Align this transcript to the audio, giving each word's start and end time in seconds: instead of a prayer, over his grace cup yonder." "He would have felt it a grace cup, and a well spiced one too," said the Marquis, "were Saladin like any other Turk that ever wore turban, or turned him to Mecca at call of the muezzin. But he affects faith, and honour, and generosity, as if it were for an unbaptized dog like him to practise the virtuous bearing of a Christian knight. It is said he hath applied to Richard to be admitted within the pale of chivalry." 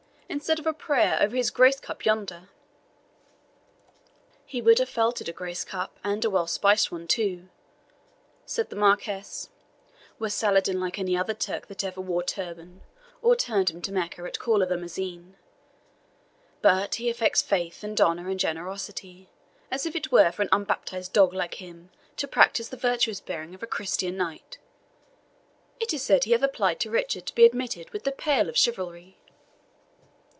instead 0.33 0.57
of 0.59 0.65
a 0.65 0.71
prayer, 0.73 1.17
over 1.19 1.35
his 1.35 1.49
grace 1.51 1.81
cup 1.81 2.05
yonder." 2.05 2.47
"He 4.45 4.61
would 4.61 4.79
have 4.79 4.87
felt 4.87 5.19
it 5.19 5.27
a 5.27 5.33
grace 5.33 5.65
cup, 5.65 5.99
and 6.05 6.23
a 6.23 6.29
well 6.29 6.47
spiced 6.47 6.89
one 6.89 7.05
too," 7.05 7.49
said 8.45 8.69
the 8.69 8.77
Marquis, 8.77 9.25
"were 10.19 10.29
Saladin 10.29 10.79
like 10.79 10.97
any 10.97 11.17
other 11.17 11.33
Turk 11.33 11.67
that 11.67 11.83
ever 11.83 11.99
wore 11.99 12.23
turban, 12.23 12.81
or 13.21 13.35
turned 13.35 13.71
him 13.71 13.81
to 13.81 13.91
Mecca 13.91 14.23
at 14.23 14.39
call 14.39 14.61
of 14.61 14.69
the 14.69 14.77
muezzin. 14.77 15.35
But 16.61 16.95
he 16.95 17.09
affects 17.09 17.41
faith, 17.41 17.83
and 17.83 17.99
honour, 17.99 18.29
and 18.29 18.39
generosity, 18.39 19.27
as 19.69 19.85
if 19.85 19.97
it 19.97 20.13
were 20.13 20.31
for 20.31 20.43
an 20.43 20.49
unbaptized 20.53 21.11
dog 21.11 21.33
like 21.33 21.55
him 21.55 21.91
to 22.15 22.25
practise 22.25 22.69
the 22.69 22.77
virtuous 22.77 23.19
bearing 23.19 23.53
of 23.53 23.61
a 23.63 23.67
Christian 23.67 24.15
knight. 24.15 24.59
It 25.81 25.93
is 25.93 26.03
said 26.03 26.23
he 26.23 26.31
hath 26.31 26.41
applied 26.41 26.79
to 26.79 26.89
Richard 26.89 27.25
to 27.25 27.35
be 27.35 27.43
admitted 27.43 27.89
within 27.89 28.09
the 28.11 28.17
pale 28.17 28.47
of 28.47 28.57
chivalry." 28.57 29.17